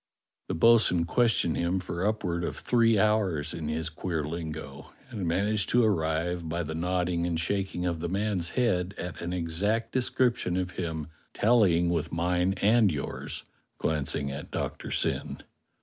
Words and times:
The 0.47 0.55
bo'sun 0.55 1.05
questioned 1.05 1.55
him 1.57 1.79
for 1.79 2.07
upward 2.07 2.43
of 2.43 2.55
three 2.57 2.97
hours 2.97 3.53
in 3.53 3.67
his 3.67 3.87
queer 3.89 4.25
lingo, 4.25 4.93
and 5.11 5.27
managed 5.27 5.69
to 5.69 5.83
arrive, 5.83 6.49
by 6.49 6.63
the 6.63 6.73
nodding 6.73 7.27
and 7.27 7.39
shaking 7.39 7.85
of 7.85 7.99
the 7.99 8.09
man's 8.09 8.49
head, 8.57 8.95
at 8.97 9.21
an 9.21 9.31
exact 9.31 9.91
description 9.91 10.57
of 10.57 10.71
him 10.71 11.05
tallying 11.35 11.91
with 11.91 12.11
mine 12.11 12.53
and 12.53 12.91
yours" 12.91 13.43
(glancing 13.77 14.31
at 14.31 14.49
Doctor 14.49 14.89
Syn). 14.89 15.43